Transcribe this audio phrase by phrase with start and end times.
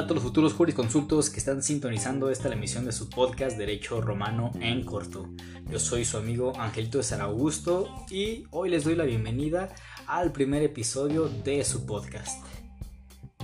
[0.00, 4.50] A todos los futuros jurisconsultos que están sintonizando esta emisión de su podcast Derecho Romano
[4.58, 5.28] en Corto.
[5.70, 9.68] Yo soy su amigo Angelito de San Augusto y hoy les doy la bienvenida
[10.06, 12.42] al primer episodio de su podcast.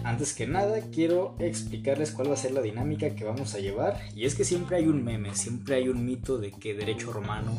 [0.02, 4.00] Antes que nada, quiero explicarles cuál va a ser la dinámica que vamos a llevar.
[4.14, 7.52] Y es que siempre hay un meme, siempre hay un mito de que derecho romano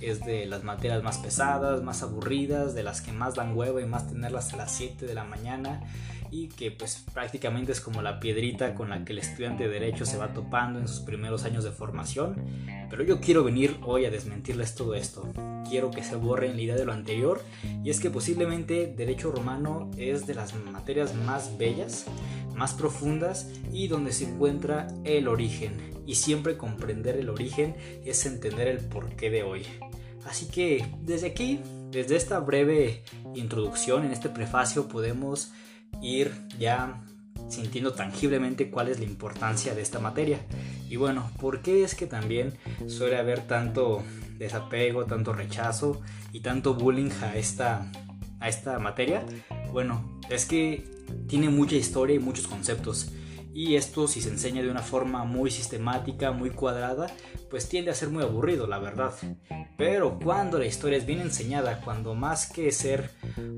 [0.00, 3.86] es de las materias más pesadas, más aburridas, de las que más dan huevo y
[3.86, 5.82] más tenerlas a las 7 de la mañana
[6.34, 10.04] y que pues prácticamente es como la piedrita con la que el estudiante de derecho
[10.04, 12.44] se va topando en sus primeros años de formación.
[12.90, 15.32] Pero yo quiero venir hoy a desmentirles todo esto.
[15.70, 17.40] Quiero que se borren la idea de lo anterior
[17.84, 22.06] y es que posiblemente derecho romano es de las materias más bellas,
[22.56, 25.92] más profundas y donde se encuentra el origen.
[26.04, 29.62] Y siempre comprender el origen es entender el porqué de hoy.
[30.26, 31.60] Así que desde aquí,
[31.92, 33.04] desde esta breve
[33.36, 35.52] introducción, en este prefacio, podemos
[36.02, 37.02] ir ya
[37.48, 40.40] sintiendo tangiblemente cuál es la importancia de esta materia.
[40.88, 42.54] Y bueno, ¿por qué es que también
[42.86, 44.02] suele haber tanto
[44.38, 46.00] desapego, tanto rechazo
[46.32, 47.90] y tanto bullying a esta,
[48.40, 49.24] a esta materia?
[49.72, 50.84] Bueno, es que
[51.26, 53.10] tiene mucha historia y muchos conceptos
[53.54, 57.06] y esto si se enseña de una forma muy sistemática, muy cuadrada,
[57.48, 59.14] pues tiende a ser muy aburrido, la verdad.
[59.78, 63.10] Pero cuando la historia es bien enseñada, cuando más que ser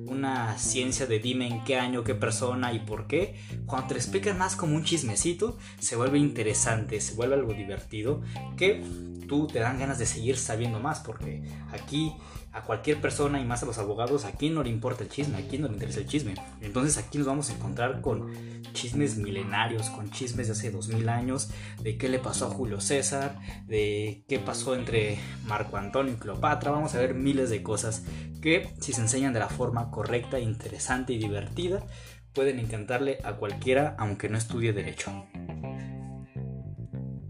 [0.06, 4.00] una ciencia de dime en qué año, qué persona y por qué, cuando te lo
[4.00, 8.20] explican más como un chismecito, se vuelve interesante, se vuelve algo divertido,
[8.58, 8.84] que
[9.26, 12.14] tú te dan ganas de seguir sabiendo más, porque aquí
[12.56, 15.36] a cualquier persona y más a los abogados, a quién no le importa el chisme,
[15.36, 16.34] a quién no le interesa el chisme.
[16.62, 18.32] Entonces aquí nos vamos a encontrar con
[18.72, 21.50] chismes milenarios, con chismes de hace 2000 años,
[21.82, 26.70] de qué le pasó a Julio César, de qué pasó entre Marco Antonio y Cleopatra.
[26.70, 28.04] Vamos a ver miles de cosas
[28.40, 31.84] que si se enseñan de la forma correcta, interesante y divertida,
[32.32, 35.12] pueden encantarle a cualquiera aunque no estudie derecho.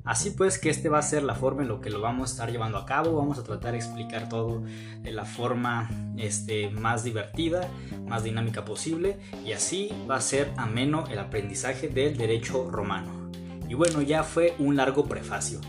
[0.06, 2.33] Así pues que este va a ser la forma en lo que lo vamos a
[2.33, 3.17] estar llevando a cabo.
[3.17, 4.62] Vamos a tratar de explicar todo
[5.03, 7.69] de la forma este, más divertida,
[8.06, 13.31] más dinámica posible y así va a ser ameno el aprendizaje del derecho romano.
[13.69, 15.61] Y bueno, ya fue un largo prefacio.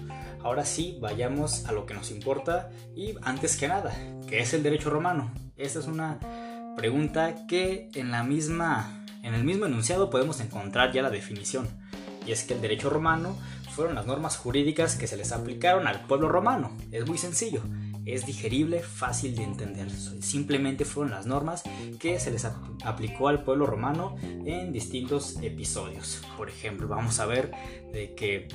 [0.44, 3.92] Ahora sí, vayamos a lo que nos importa y antes que nada,
[4.28, 5.34] ¿qué es el derecho romano?
[5.58, 6.20] Esta es una
[6.78, 11.68] pregunta que en la misma en el mismo enunciado podemos encontrar ya la definición.
[12.26, 13.36] Y es que el derecho romano
[13.78, 16.76] fueron las normas jurídicas que se les aplicaron al pueblo romano.
[16.92, 17.62] Es muy sencillo,
[18.08, 19.92] es digerible, fácil de entender.
[19.92, 21.62] Simplemente fueron las normas
[22.00, 22.44] que se les
[22.84, 26.24] aplicó al pueblo romano en distintos episodios.
[26.38, 27.52] Por ejemplo, vamos a ver
[27.94, 28.48] de que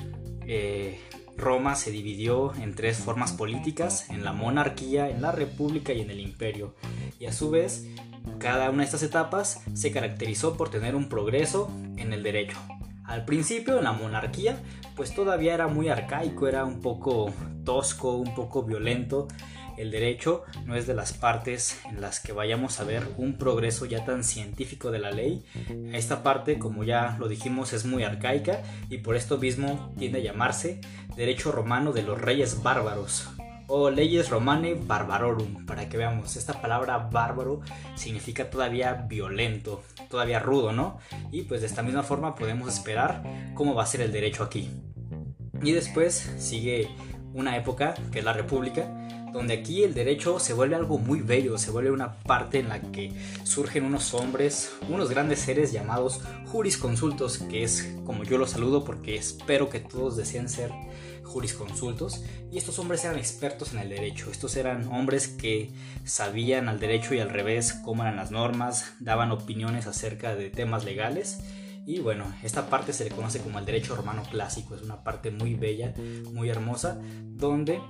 [0.45, 0.99] eh,
[1.37, 6.09] Roma se dividió en tres formas políticas, en la monarquía, en la república y en
[6.09, 6.75] el imperio.
[7.17, 7.87] Y a su vez,
[8.39, 12.57] cada una de estas etapas se caracterizó por tener un progreso en el derecho.
[13.05, 14.57] Al principio en la monarquía
[14.95, 17.33] pues todavía era muy arcaico, era un poco
[17.63, 19.27] tosco, un poco violento.
[19.77, 23.85] El derecho no es de las partes en las que vayamos a ver un progreso
[23.85, 25.43] ya tan científico de la ley.
[25.91, 30.23] Esta parte, como ya lo dijimos, es muy arcaica y por esto mismo tiende a
[30.23, 30.79] llamarse
[31.15, 33.27] derecho romano de los reyes bárbaros
[33.67, 37.61] o leyes romane barbarorum, para que veamos, esta palabra bárbaro
[37.95, 40.99] significa todavía violento, todavía rudo, ¿no?
[41.31, 44.69] Y pues de esta misma forma podemos esperar cómo va a ser el derecho aquí.
[45.61, 46.89] Y después sigue
[47.33, 48.87] una época, que es la República,
[49.33, 52.79] donde aquí el derecho se vuelve algo muy bello, se vuelve una parte en la
[52.79, 53.11] que
[53.43, 59.15] surgen unos hombres, unos grandes seres llamados jurisconsultos, que es como yo los saludo porque
[59.15, 60.71] espero que todos deseen ser
[61.23, 64.29] jurisconsultos y estos hombres eran expertos en el derecho.
[64.31, 65.71] Estos eran hombres que
[66.03, 70.85] sabían al derecho y al revés cómo eran las normas, daban opiniones acerca de temas
[70.85, 71.39] legales.
[71.85, 75.31] Y bueno, esta parte se le conoce como el derecho romano clásico, es una parte
[75.31, 75.93] muy bella,
[76.31, 77.81] muy hermosa, donde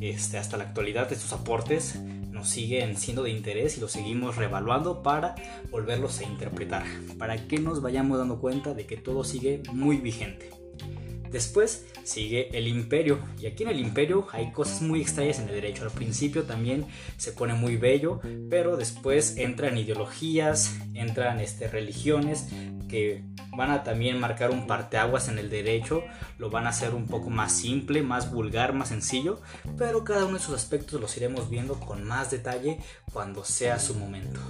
[0.00, 5.02] este, hasta la actualidad estos aportes nos siguen siendo de interés y los seguimos revaluando
[5.02, 5.34] para
[5.70, 6.84] volverlos a interpretar,
[7.18, 10.61] para que nos vayamos dando cuenta de que todo sigue muy vigente.
[11.32, 15.54] Después sigue el imperio y aquí en el imperio hay cosas muy extrañas en el
[15.54, 15.84] derecho.
[15.84, 16.86] Al principio también
[17.16, 18.20] se pone muy bello,
[18.50, 22.48] pero después entran ideologías, entran este, religiones
[22.88, 23.24] que
[23.56, 26.02] van a también marcar un parteaguas en el derecho,
[26.36, 29.40] lo van a hacer un poco más simple, más vulgar, más sencillo,
[29.78, 32.78] pero cada uno de esos aspectos los iremos viendo con más detalle
[33.10, 34.40] cuando sea su momento.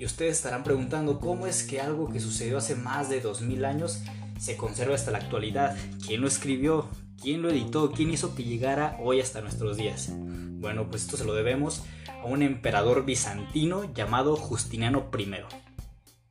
[0.00, 4.02] Y ustedes estarán preguntando cómo es que algo que sucedió hace más de 2000 años
[4.42, 5.76] se conserva hasta la actualidad.
[6.04, 6.88] ¿Quién lo escribió?
[7.22, 7.92] ¿Quién lo editó?
[7.92, 10.10] ¿Quién hizo que llegara hoy hasta nuestros días?
[10.12, 15.30] Bueno, pues esto se lo debemos a un emperador bizantino llamado Justiniano I.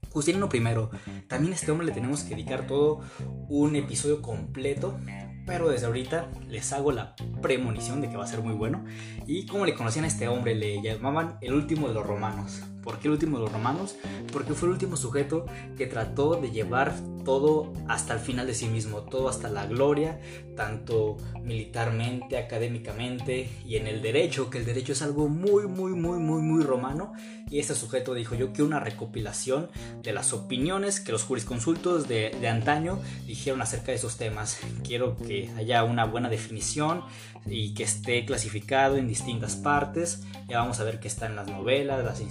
[0.09, 0.91] Justiniano primero.
[1.29, 2.99] También a este hombre le tenemos que dedicar todo
[3.47, 4.99] un episodio completo
[5.45, 8.85] pero desde ahorita les hago la premonición de que va a ser muy bueno.
[9.25, 12.61] Y como le conocían a este hombre, le llamaban el último de los romanos.
[12.83, 13.95] ¿Por qué el último de los romanos?
[14.31, 15.45] Porque fue el último sujeto
[15.77, 16.93] que trató de llevar
[17.23, 20.19] todo hasta el final de sí mismo, todo hasta la gloria,
[20.55, 26.19] tanto militarmente, académicamente y en el derecho, que el derecho es algo muy, muy, muy,
[26.19, 27.13] muy, muy romano.
[27.49, 29.69] Y este sujeto dijo, yo quiero una recopilación
[30.01, 34.59] de las opiniones que los jurisconsultos de, de antaño dijeron acerca de esos temas.
[34.83, 37.03] Quiero que haya una buena definición
[37.45, 40.23] y que esté clasificado en distintas partes.
[40.47, 42.21] Ya vamos a ver que está en las novelas, las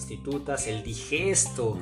[0.67, 1.79] el digesto.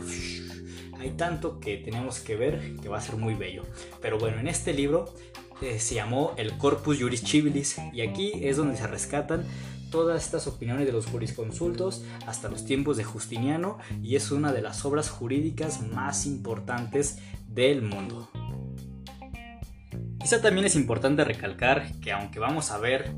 [0.99, 3.63] Hay tanto que tenemos que ver que va a ser muy bello.
[4.03, 5.15] Pero bueno, en este libro
[5.63, 9.47] eh, se llamó el Corpus Juris Civilis y aquí es donde se rescatan
[9.91, 14.61] todas estas opiniones de los jurisconsultos hasta los tiempos de Justiniano y es una de
[14.61, 18.29] las obras jurídicas más importantes del mundo.
[20.21, 23.15] Quizá también es importante recalcar que aunque vamos a ver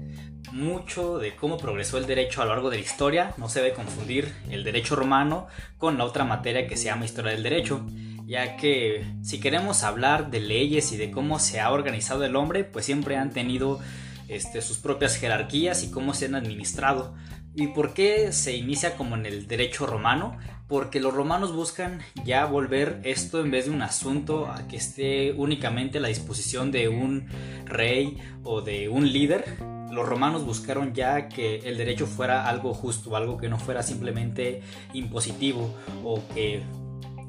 [0.52, 3.75] mucho de cómo progresó el derecho a lo largo de la historia, no se debe
[3.75, 5.47] confundir el derecho romano
[5.79, 7.85] con la otra materia que se llama historia del derecho,
[8.26, 12.64] ya que si queremos hablar de leyes y de cómo se ha organizado el hombre,
[12.64, 13.81] pues siempre han tenido
[14.29, 17.14] este, sus propias jerarquías y cómo se han administrado.
[17.55, 20.38] ¿Y por qué se inicia como en el derecho romano?
[20.69, 25.32] Porque los romanos buscan ya volver esto en vez de un asunto a que esté
[25.32, 27.26] únicamente a la disposición de un
[27.64, 29.56] rey o de un líder.
[29.91, 34.63] Los romanos buscaron ya que el derecho fuera algo justo, algo que no fuera simplemente
[34.93, 36.63] impositivo o que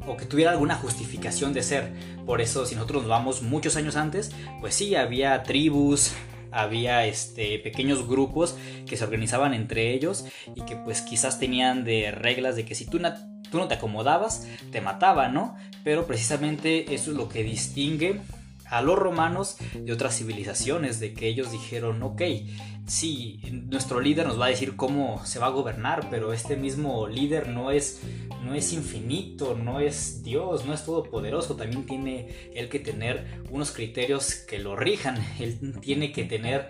[0.08, 1.94] o que tuviera alguna justificación de ser.
[2.26, 6.14] Por eso, si nosotros nos vamos muchos años antes, pues sí, había tribus,
[6.52, 8.56] había este, pequeños grupos
[8.88, 10.26] que se organizaban entre ellos
[10.56, 13.00] y que pues quizás tenían de reglas de que si tú,
[13.50, 15.56] tú no te acomodabas, te mataban, ¿no?
[15.84, 18.22] Pero precisamente eso es lo que distingue
[18.72, 22.22] a los romanos de otras civilizaciones, de que ellos dijeron, ok,
[22.88, 23.40] sí,
[23.70, 27.50] nuestro líder nos va a decir cómo se va a gobernar, pero este mismo líder
[27.50, 28.02] no es,
[28.44, 33.72] no es infinito, no es Dios, no es todopoderoso, también tiene él que tener unos
[33.72, 36.70] criterios que lo rijan, él tiene que tener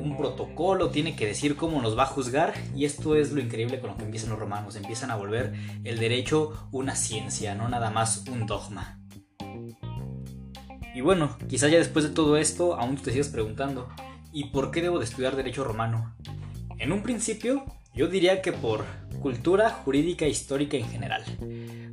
[0.00, 3.78] un protocolo, tiene que decir cómo nos va a juzgar, y esto es lo increíble
[3.78, 5.52] con lo que empiezan los romanos, empiezan a volver
[5.84, 9.01] el derecho una ciencia, no nada más un dogma.
[10.94, 13.88] Y bueno, quizá ya después de todo esto aún te sigas preguntando,
[14.32, 16.14] ¿y por qué debo de estudiar derecho romano?
[16.78, 18.84] En un principio, yo diría que por
[19.20, 21.22] cultura jurídica e histórica en general.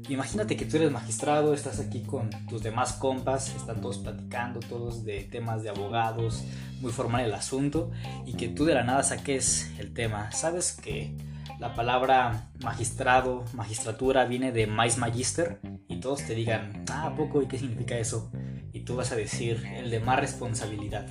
[0.10, 5.06] Imagínate que tú eres magistrado, estás aquí con tus demás compas, están todos platicando, todos
[5.06, 6.44] de temas de abogados,
[6.82, 7.92] muy formal el asunto,
[8.26, 10.32] y que tú de la nada saques el tema.
[10.32, 11.16] Sabes que
[11.60, 17.42] la palabra magistrado, magistratura viene de mais magister, y todos te digan, ah, poco?
[17.42, 18.32] ¿Y qué significa eso?
[18.74, 21.08] Y tú vas a decir el de más responsabilidad.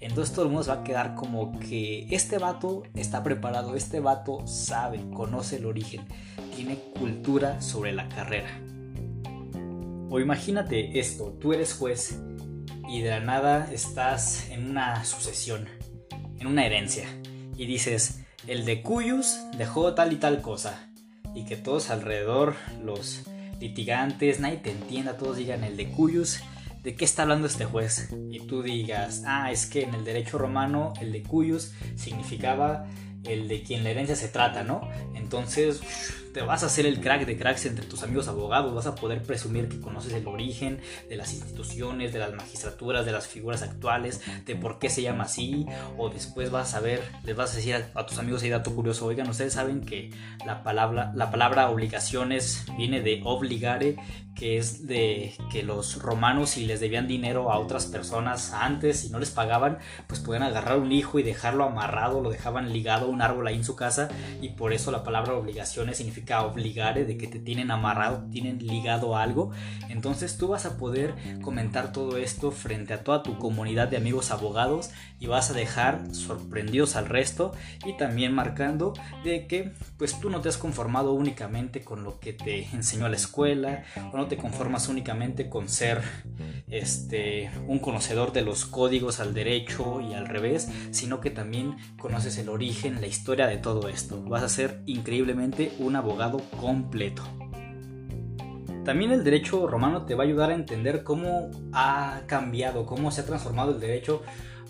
[0.00, 4.46] Entonces todo el mundo va a quedar como que este vato está preparado, este vato
[4.46, 6.02] sabe, conoce el origen,
[6.54, 8.50] tiene cultura sobre la carrera.
[10.10, 12.20] O imagínate esto, tú eres juez
[12.88, 15.68] y de la nada estás en una sucesión,
[16.38, 17.06] en una herencia,
[17.56, 20.92] y dices, el de Cuyus dejó tal y tal cosa,
[21.34, 23.22] y que todos alrededor, los
[23.58, 26.40] litigantes, nadie te entienda, todos digan el de Cuyus
[26.84, 30.38] de qué está hablando este juez y tú digas, ah, es que en el derecho
[30.38, 32.86] romano el de cuyos significaba
[33.24, 34.82] el de quien la herencia se trata, ¿no?
[35.14, 35.80] Entonces
[36.34, 39.22] te vas a hacer el crack de cracks entre tus amigos abogados, vas a poder
[39.22, 44.20] presumir que conoces el origen de las instituciones, de las magistraturas, de las figuras actuales,
[44.44, 45.64] de por qué se llama así,
[45.96, 49.06] o después vas a ver, les vas a decir a, tus amigos, hay dato curioso,
[49.06, 50.10] oigan, ustedes saben que
[50.44, 53.96] la palabra, la palabra obligaciones viene de obligare,
[54.34, 59.10] que es de que los romanos si les debían dinero a otras personas antes y
[59.10, 63.10] no les pagaban, pues podían agarrar un hijo y dejarlo amarrado, lo dejaban ligado a
[63.10, 64.08] un árbol ahí en su casa
[64.42, 69.16] y por eso la palabra obligaciones significa obligare, de que te tienen amarrado, tienen ligado
[69.16, 69.52] a algo.
[69.88, 74.30] Entonces tú vas a poder comentar todo esto frente a toda tu comunidad de amigos
[74.30, 74.90] abogados
[75.20, 77.52] y vas a dejar sorprendidos al resto
[77.84, 82.32] y también marcando de que pues tú no te has conformado únicamente con lo que
[82.32, 86.02] te enseñó la escuela o no te conformas únicamente con ser
[86.78, 92.38] este un conocedor de los códigos al derecho y al revés, sino que también conoces
[92.38, 94.22] el origen, la historia de todo esto.
[94.22, 97.22] Vas a ser increíblemente un abogado completo.
[98.84, 103.22] También el derecho romano te va a ayudar a entender cómo ha cambiado, cómo se
[103.22, 104.22] ha transformado el derecho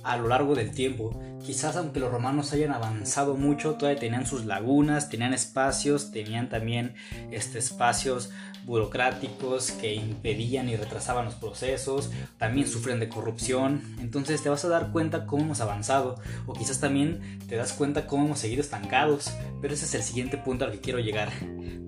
[0.04, 1.18] a lo largo del tiempo.
[1.44, 6.94] Quizás aunque los romanos hayan avanzado mucho, todavía tenían sus lagunas, tenían espacios, tenían también
[7.30, 8.30] este, espacios
[8.64, 14.68] burocráticos que impedían y retrasaban los procesos, también sufren de corrupción, entonces te vas a
[14.68, 19.30] dar cuenta cómo hemos avanzado o quizás también te das cuenta cómo hemos seguido estancados,
[19.60, 21.30] pero ese es el siguiente punto al que quiero llegar.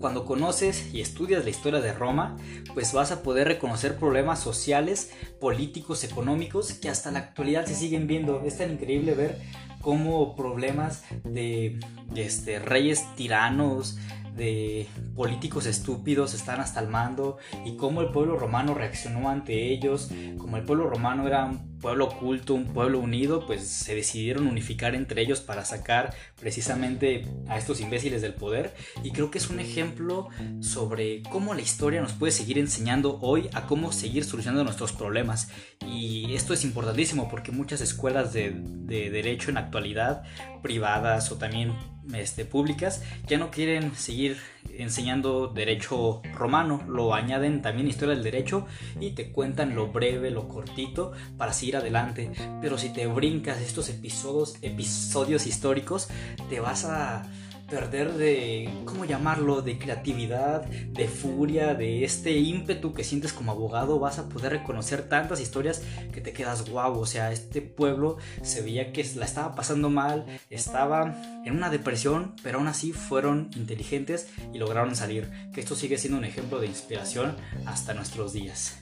[0.00, 2.36] Cuando conoces y estudias la historia de Roma,
[2.74, 8.05] pues vas a poder reconocer problemas sociales, políticos, económicos que hasta la actualidad se siguen
[8.06, 8.42] viendo.
[8.44, 9.38] Es tan increíble ver
[9.80, 11.78] cómo problemas de,
[12.14, 13.98] este, reyes tiranos,
[14.36, 20.10] de políticos estúpidos están hasta el mando y cómo el pueblo romano reaccionó ante ellos,
[20.38, 24.94] como el pueblo romano era un pueblo oculto, un pueblo unido, pues se decidieron unificar
[24.94, 28.74] entre ellos para sacar precisamente a estos imbéciles del poder.
[29.02, 30.28] Y creo que es un ejemplo
[30.60, 35.48] sobre cómo la historia nos puede seguir enseñando hoy a cómo seguir solucionando nuestros problemas.
[35.86, 40.22] Y esto es importantísimo porque muchas escuelas de, de derecho en la actualidad,
[40.62, 41.72] privadas o también
[42.14, 44.38] este, públicas ya no quieren seguir
[44.78, 48.66] enseñando derecho romano, lo añaden también historia del derecho
[49.00, 52.30] y te cuentan lo breve, lo cortito para seguir adelante.
[52.60, 56.08] Pero si te brincas estos episodios, episodios históricos,
[56.48, 57.30] te vas a
[57.68, 63.98] perder de, ¿cómo llamarlo?, de creatividad, de furia, de este ímpetu que sientes como abogado,
[63.98, 65.82] vas a poder reconocer tantas historias
[66.12, 70.26] que te quedas guau, o sea, este pueblo se veía que la estaba pasando mal,
[70.50, 75.98] estaba en una depresión, pero aún así fueron inteligentes y lograron salir, que esto sigue
[75.98, 78.78] siendo un ejemplo de inspiración hasta nuestros días.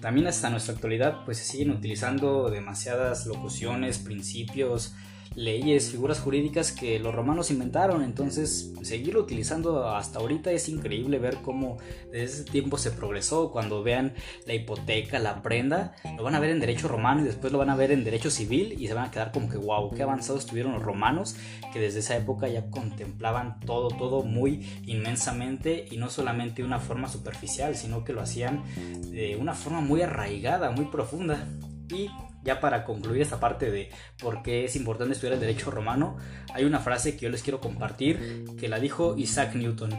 [0.00, 4.94] También hasta nuestra actualidad pues se siguen utilizando demasiadas locuciones, principios,
[5.34, 8.02] leyes, figuras jurídicas que los romanos inventaron.
[8.02, 11.78] Entonces, seguirlo utilizando hasta ahorita es increíble ver cómo
[12.10, 13.50] desde ese tiempo se progresó.
[13.50, 14.14] Cuando vean
[14.46, 17.70] la hipoteca, la prenda, lo van a ver en derecho romano y después lo van
[17.70, 20.44] a ver en derecho civil y se van a quedar como que, wow, qué avanzados
[20.44, 21.36] estuvieron los romanos
[21.72, 26.80] que desde esa época ya contemplaban todo, todo muy inmensamente y no solamente de una
[26.80, 28.62] forma superficial, sino que lo hacían
[29.10, 31.46] de una forma muy arraigada, muy profunda.
[31.90, 32.08] Y
[32.42, 33.90] ya para concluir esta parte de
[34.20, 36.16] por qué es importante estudiar el derecho romano,
[36.54, 39.90] hay una frase que yo les quiero compartir que la dijo Isaac Newton.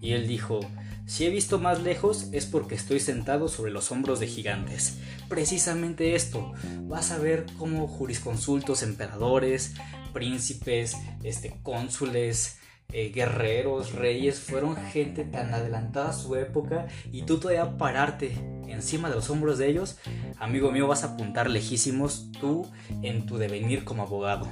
[0.00, 0.60] Y él dijo,
[1.06, 4.98] si he visto más lejos es porque estoy sentado sobre los hombros de gigantes.
[5.28, 9.74] Precisamente esto, vas a ver cómo jurisconsultos, emperadores,
[10.12, 12.58] príncipes, este, cónsules,
[12.92, 18.36] eh, guerreros, reyes, fueron gente tan adelantada a su época y tú todavía pararte
[18.68, 19.98] encima de los hombros de ellos,
[20.38, 22.66] amigo mío, vas a apuntar lejísimos tú
[23.02, 24.48] en tu devenir como abogado.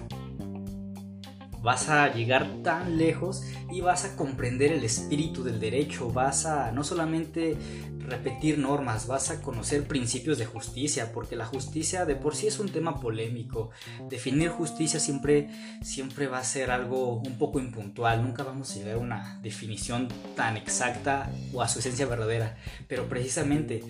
[1.63, 6.73] Vas a llegar tan lejos y vas a comprender el espíritu del derecho, vas a
[6.73, 7.57] no solamente
[8.05, 12.59] repetir normas, vas a conocer principios de justicia, porque la justicia de por sí es
[12.59, 13.71] un tema polémico.
[14.09, 15.49] Definir justicia siempre,
[15.83, 20.09] siempre va a ser algo un poco impuntual, nunca vamos a llegar a una definición
[20.37, 22.57] tan exacta o a su esencia verdadera,
[22.89, 23.83] pero precisamente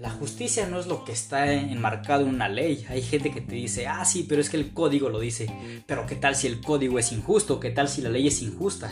[0.00, 2.86] la justicia no es lo que está enmarcado en una ley.
[2.88, 5.52] Hay gente que te dice, ah, sí, pero es que el código lo dice,
[5.86, 7.60] pero ¿qué tal si el código es injusto?
[7.60, 8.90] ¿Qué tal si la ley es injusta?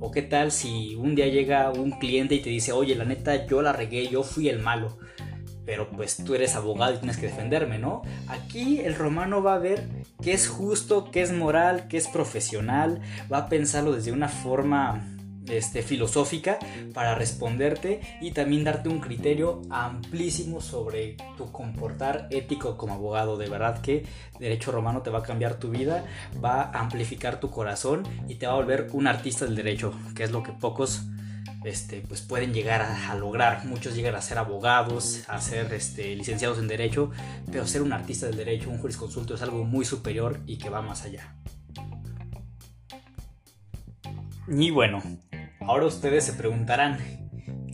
[0.00, 3.46] ¿O qué tal si un día llega un cliente y te dice, oye, la neta,
[3.46, 4.98] yo la regué, yo fui el malo?
[5.64, 8.02] Pero pues tú eres abogado y tienes que defenderme, ¿no?
[8.28, 9.88] Aquí el romano va a ver
[10.22, 13.00] qué es justo, qué es moral, qué es profesional,
[13.32, 15.15] va a pensarlo desde una forma
[15.48, 16.58] este, filosófica
[16.92, 23.36] para responderte y también darte un criterio amplísimo sobre tu comportar ético como abogado.
[23.36, 24.04] De verdad que
[24.38, 26.04] derecho romano te va a cambiar tu vida,
[26.42, 30.24] va a amplificar tu corazón y te va a volver un artista del derecho, que
[30.24, 31.02] es lo que pocos
[31.64, 33.64] este, pues pueden llegar a, lograr.
[33.64, 37.10] Muchos llegan a ser abogados, a ser este, licenciados en derecho,
[37.50, 40.80] pero ser un artista del derecho, un jurisconsulto es algo muy superior y que va
[40.80, 41.34] más allá.
[44.48, 45.02] Y bueno,
[45.66, 46.98] Ahora ustedes se preguntarán,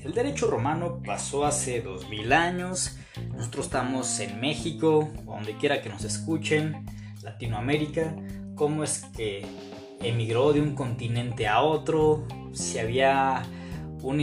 [0.02, 2.96] el derecho romano pasó hace 2000 años,
[3.36, 6.86] nosotros estamos en México, donde quiera que nos escuchen,
[7.22, 8.16] Latinoamérica,
[8.54, 9.44] ¿cómo es que
[10.00, 12.26] emigró de un continente a otro?
[12.54, 13.42] Si había
[14.00, 14.20] un,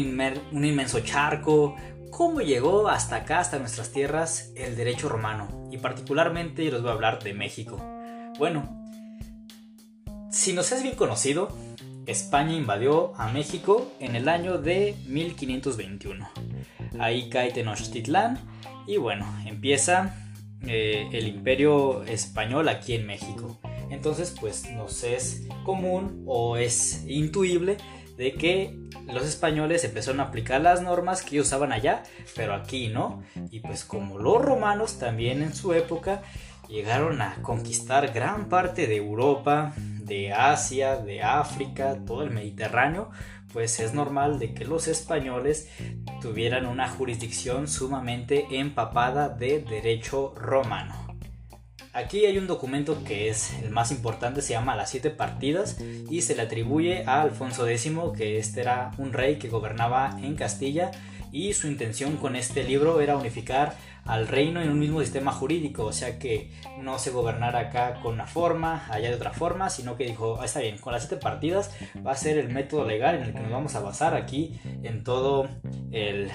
[0.51, 1.75] un inmenso charco,
[2.09, 5.69] ¿cómo llegó hasta acá, hasta nuestras tierras, el derecho romano?
[5.71, 7.77] Y particularmente yo les voy a hablar de México.
[8.39, 8.79] Bueno,
[10.31, 11.49] si nos es bien conocido,
[12.09, 16.27] España invadió a México en el año de 1521.
[16.99, 18.39] Ahí cae Tenochtitlán
[18.87, 20.15] y bueno, empieza
[20.65, 23.59] eh, el imperio español aquí en México.
[23.91, 27.77] Entonces pues nos es común o es intuible
[28.17, 28.75] de que
[29.13, 32.03] los españoles empezaron a aplicar las normas que usaban allá,
[32.35, 33.21] pero aquí no.
[33.51, 36.23] Y pues como los romanos también en su época
[36.69, 43.09] llegaron a conquistar gran parte de Europa, de Asia, de África, todo el Mediterráneo,
[43.51, 45.69] pues es normal de que los españoles
[46.21, 51.09] tuvieran una jurisdicción sumamente empapada de derecho romano.
[51.91, 56.21] Aquí hay un documento que es el más importante, se llama Las Siete Partidas y
[56.21, 60.91] se le atribuye a Alfonso X, que este era un rey que gobernaba en Castilla
[61.31, 65.85] y su intención con este libro era unificar al reino en un mismo sistema jurídico,
[65.85, 69.97] o sea que no se gobernara acá con una forma, allá de otra forma, sino
[69.97, 73.15] que dijo, ah, está bien, con las siete partidas va a ser el método legal
[73.15, 75.47] en el que nos vamos a basar aquí en todo
[75.91, 76.31] el,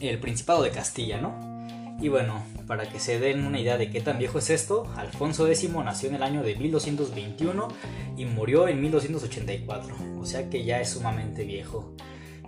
[0.00, 1.58] el Principado de Castilla, ¿no?
[2.00, 5.48] Y bueno, para que se den una idea de qué tan viejo es esto, Alfonso
[5.48, 7.68] X nació en el año de 1221
[8.16, 11.92] y murió en 1284, o sea que ya es sumamente viejo.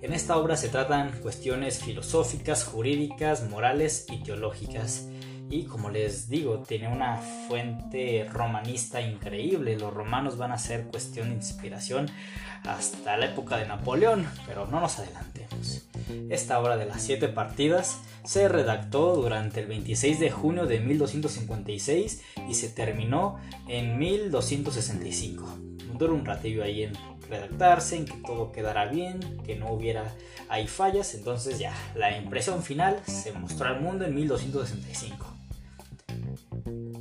[0.02, 5.08] En esta obra se tratan cuestiones filosóficas, jurídicas, morales y teológicas.
[5.50, 9.76] Y como les digo, tiene una fuente romanista increíble.
[9.76, 12.08] Los romanos van a ser cuestión de inspiración
[12.64, 15.86] hasta la época de Napoleón, pero no nos adelantemos.
[16.30, 22.22] Esta obra de las siete partidas se redactó durante el 26 de junio de 1256
[22.48, 23.38] y se terminó
[23.68, 25.46] en 1265.
[25.98, 26.92] Duró un ratillo ahí en
[27.30, 30.04] redactarse, en que todo quedara bien, que no hubiera
[30.48, 31.14] ahí fallas.
[31.14, 35.26] Entonces ya, la impresión final se mostró al mundo en 1265.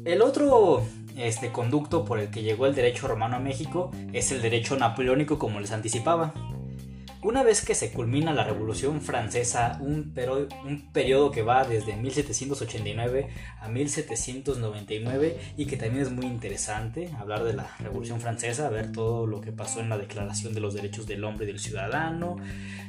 [0.06, 0.84] El otro
[1.18, 5.38] este, conducto por el que llegó el derecho romano a México es el derecho napoleónico
[5.38, 6.34] como les anticipaba.
[7.22, 10.14] Una vez que se culmina la Revolución Francesa, un,
[10.66, 13.28] un periodo que va desde 1789
[13.60, 19.28] a 1799 y que también es muy interesante hablar de la Revolución Francesa, ver todo
[19.28, 22.38] lo que pasó en la Declaración de los Derechos del Hombre y del Ciudadano,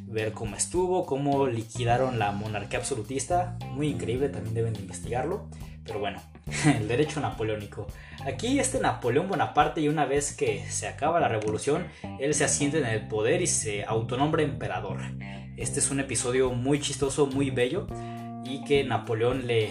[0.04, 5.48] ver cómo estuvo, cómo liquidaron la monarquía absolutista, muy increíble, también deben de investigarlo.
[5.84, 6.22] Pero bueno,
[6.64, 7.86] el derecho napoleónico.
[8.24, 11.86] Aquí este Napoleón Bonaparte y una vez que se acaba la revolución,
[12.18, 15.00] él se asiente en el poder y se autonombra emperador.
[15.56, 17.86] Este es un episodio muy chistoso, muy bello
[18.44, 19.70] y que Napoleón le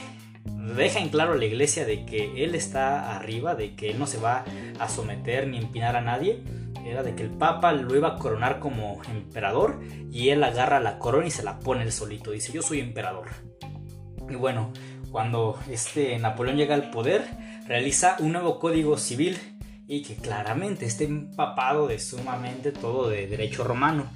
[0.76, 4.08] deja en claro a la iglesia de que él está arriba, de que él no
[4.08, 4.46] se va
[4.80, 6.44] a someter ni empinar a nadie.
[6.86, 10.98] Era de que el Papa lo iba a coronar como emperador y él agarra la
[10.98, 12.32] corona y se la pone él solito.
[12.32, 13.28] Dice, yo soy emperador.
[14.30, 14.72] Y bueno,
[15.12, 17.26] cuando este Napoleón llega al poder,
[17.68, 19.38] realiza un nuevo código civil
[19.88, 24.10] y que claramente está empapado de sumamente todo de derecho romano.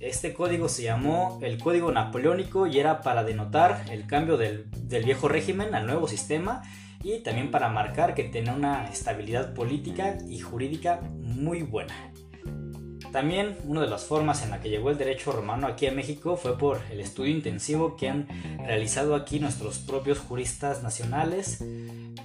[0.00, 5.04] Este código se llamó el Código Napoleónico y era para denotar el cambio del, del
[5.04, 6.62] viejo régimen al nuevo sistema
[7.02, 11.94] y también para marcar que tenía una estabilidad política y jurídica muy buena.
[13.12, 16.36] También una de las formas en la que llegó el derecho romano aquí a México
[16.36, 18.28] fue por el estudio intensivo que han
[18.64, 21.64] realizado aquí nuestros propios juristas nacionales,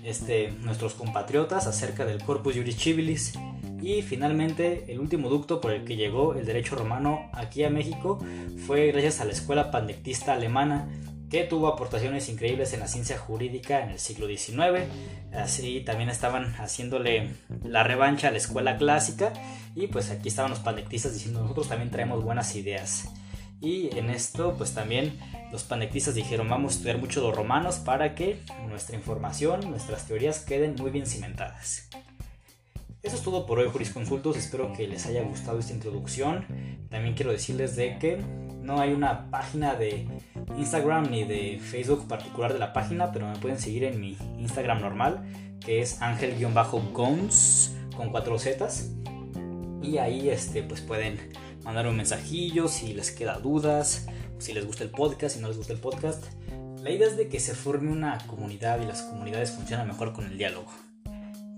[0.03, 3.33] este, nuestros compatriotas acerca del Corpus Juris Civilis.
[3.81, 8.19] Y finalmente el último ducto por el que llegó el derecho romano aquí a México
[8.65, 10.87] fue gracias a la escuela pandectista alemana
[11.29, 14.87] que tuvo aportaciones increíbles en la ciencia jurídica en el siglo XIX.
[15.33, 17.31] Así también estaban haciéndole
[17.63, 19.33] la revancha a la escuela clásica
[19.75, 23.05] y pues aquí estaban los pandectistas diciendo nosotros también traemos buenas ideas.
[23.61, 25.17] Y en esto pues también
[25.51, 30.39] los pandectistas dijeron vamos a estudiar mucho los romanos para que nuestra información, nuestras teorías
[30.39, 31.89] queden muy bien cimentadas.
[33.05, 34.35] Eso es todo por hoy, jurisconsultos.
[34.35, 36.43] Espero que les haya gustado esta introducción.
[36.89, 38.17] También quiero decirles de que
[38.63, 40.07] no hay una página de
[40.57, 44.81] Instagram ni de Facebook particular de la página, pero me pueden seguir en mi Instagram
[44.81, 45.23] normal,
[45.59, 48.91] que es ángel-gons con cuatro zetas.
[49.81, 51.19] Y ahí este, pues pueden
[51.63, 55.57] mandar un mensajillo si les queda dudas, si les gusta el podcast, si no les
[55.57, 56.23] gusta el podcast.
[56.81, 60.25] La idea es de que se forme una comunidad y las comunidades funcionan mejor con
[60.25, 60.71] el diálogo.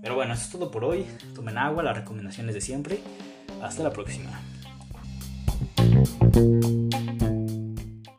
[0.00, 1.04] Pero bueno, eso es todo por hoy.
[1.34, 3.00] Tomen agua, las recomendaciones de siempre.
[3.60, 4.40] Hasta la próxima.